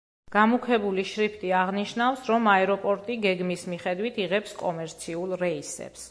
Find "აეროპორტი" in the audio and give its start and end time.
2.53-3.17